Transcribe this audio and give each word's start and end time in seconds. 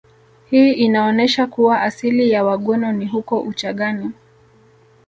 Hii 0.49 0.71
inaonesha 0.73 1.47
kuwa 1.47 1.81
asili 1.81 2.31
ya 2.31 2.43
Wagweno 2.43 2.91
ni 2.91 3.05
huko 3.07 3.41
Uchagani 3.41 4.11